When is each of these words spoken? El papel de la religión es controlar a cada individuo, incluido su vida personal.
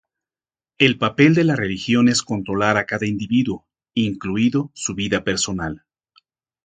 El 0.79 0.97
papel 0.97 1.35
de 1.35 1.43
la 1.43 1.55
religión 1.55 2.09
es 2.09 2.23
controlar 2.23 2.75
a 2.75 2.87
cada 2.87 3.05
individuo, 3.05 3.67
incluido 3.93 4.71
su 4.73 4.95
vida 4.95 5.23
personal. 5.23 5.85